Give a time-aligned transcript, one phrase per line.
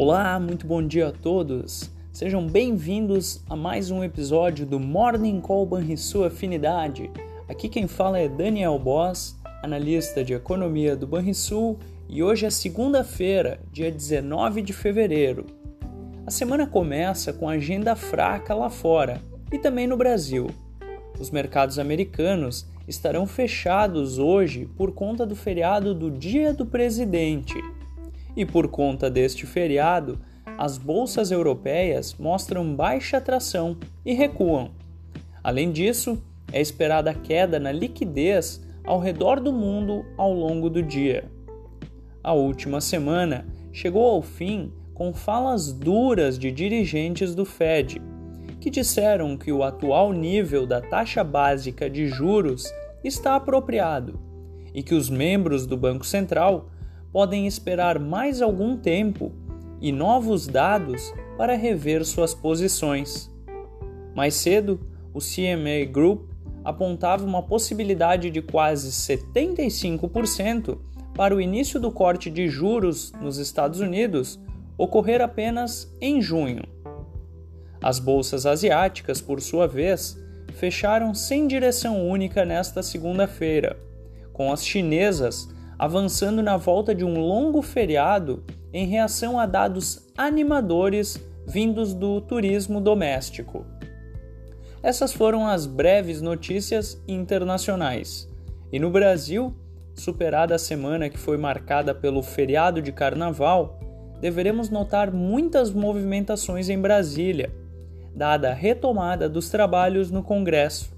[0.00, 1.90] Olá, muito bom dia a todos.
[2.12, 7.10] Sejam bem-vindos a mais um episódio do Morning Call Banrisul Afinidade.
[7.48, 13.60] Aqui quem fala é Daniel Boss, analista de economia do Banrisul, e hoje é segunda-feira,
[13.72, 15.46] dia 19 de fevereiro.
[16.24, 19.20] A semana começa com agenda fraca lá fora
[19.50, 20.46] e também no Brasil.
[21.18, 27.60] Os mercados americanos estarão fechados hoje por conta do feriado do Dia do Presidente
[28.38, 30.16] e por conta deste feriado,
[30.56, 34.70] as bolsas europeias mostram baixa atração e recuam.
[35.42, 41.24] Além disso, é esperada queda na liquidez ao redor do mundo ao longo do dia.
[42.22, 48.00] A última semana chegou ao fim com falas duras de dirigentes do Fed,
[48.60, 54.20] que disseram que o atual nível da taxa básica de juros está apropriado
[54.72, 56.68] e que os membros do Banco Central
[57.12, 59.32] podem esperar mais algum tempo
[59.80, 63.30] e novos dados para rever suas posições.
[64.14, 64.80] Mais cedo,
[65.14, 66.28] o CMA Group
[66.64, 70.78] apontava uma possibilidade de quase 75%
[71.14, 74.38] para o início do corte de juros nos Estados Unidos
[74.76, 76.62] ocorrer apenas em junho.
[77.82, 80.16] As bolsas asiáticas, por sua vez,
[80.54, 83.76] fecharam sem direção única nesta segunda-feira,
[84.32, 91.22] com as chinesas avançando na volta de um longo feriado em reação a dados animadores
[91.46, 93.64] vindos do turismo doméstico.
[94.82, 98.28] Essas foram as breves notícias internacionais.
[98.72, 99.54] E no Brasil,
[99.94, 103.78] superada a semana que foi marcada pelo feriado de carnaval,
[104.20, 107.50] deveremos notar muitas movimentações em Brasília,
[108.14, 110.92] dada a retomada dos trabalhos no Congresso.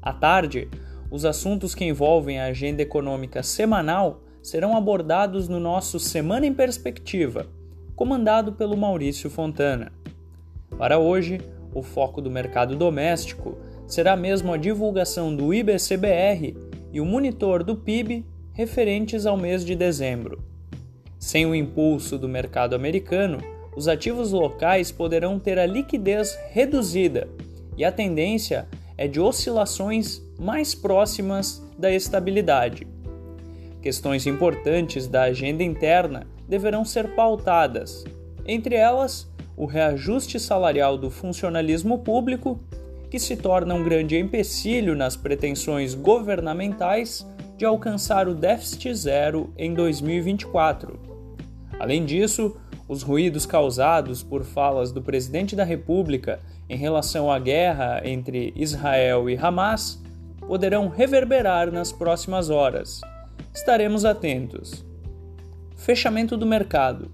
[0.00, 0.68] À tarde,
[1.12, 7.46] os assuntos que envolvem a agenda econômica semanal serão abordados no nosso Semana em Perspectiva,
[7.94, 9.92] comandado pelo Maurício Fontana.
[10.78, 11.38] Para hoje,
[11.74, 16.56] o foco do mercado doméstico será mesmo a divulgação do IBCBR
[16.90, 18.24] e o monitor do PIB
[18.54, 20.42] referentes ao mês de dezembro.
[21.18, 23.36] Sem o impulso do mercado americano,
[23.76, 27.28] os ativos locais poderão ter a liquidez reduzida
[27.76, 28.66] e a tendência
[29.08, 32.86] de oscilações mais próximas da estabilidade.
[33.80, 38.04] Questões importantes da agenda interna deverão ser pautadas,
[38.46, 42.60] entre elas, o reajuste salarial do funcionalismo público,
[43.10, 47.26] que se torna um grande empecilho nas pretensões governamentais
[47.56, 50.98] de alcançar o déficit zero em 2024.
[51.78, 52.56] Além disso,
[52.88, 59.30] os ruídos causados por falas do presidente da República em relação à guerra entre Israel
[59.30, 60.02] e Hamas
[60.40, 63.00] poderão reverberar nas próximas horas.
[63.54, 64.84] Estaremos atentos.
[65.76, 67.10] Fechamento do mercado.